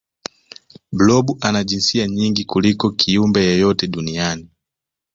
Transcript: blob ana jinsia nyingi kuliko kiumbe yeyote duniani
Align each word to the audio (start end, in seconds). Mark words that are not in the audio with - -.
blob 0.91 1.29
ana 1.41 1.63
jinsia 1.63 2.07
nyingi 2.07 2.45
kuliko 2.45 2.91
kiumbe 2.91 3.43
yeyote 3.45 3.87
duniani 3.87 4.49